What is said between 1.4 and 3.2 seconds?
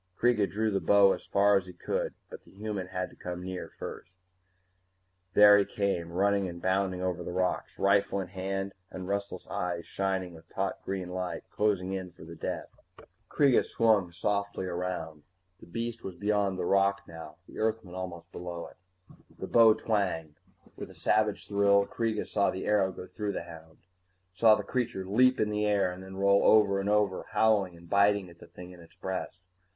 as he could. But the human had to